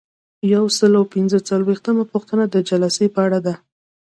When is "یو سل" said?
0.53-0.91